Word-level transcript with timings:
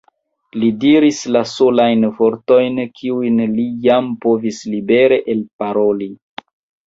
Li 0.61 0.67
diris 0.83 1.17
la 1.35 1.41
solajn 1.49 2.07
vortojn, 2.21 2.79
kiujn 3.01 3.37
li 3.59 3.67
jam 3.85 4.09
povis 4.25 4.61
libere 4.71 5.19
elparoli. 5.35 6.09